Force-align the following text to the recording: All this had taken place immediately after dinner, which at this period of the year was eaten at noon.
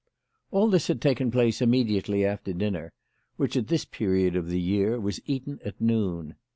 All 0.49 0.67
this 0.67 0.87
had 0.87 0.99
taken 0.99 1.29
place 1.29 1.61
immediately 1.61 2.25
after 2.25 2.53
dinner, 2.53 2.91
which 3.37 3.55
at 3.55 3.67
this 3.67 3.85
period 3.85 4.35
of 4.35 4.49
the 4.49 4.59
year 4.59 4.99
was 4.99 5.21
eaten 5.27 5.59
at 5.63 5.79
noon. 5.79 6.33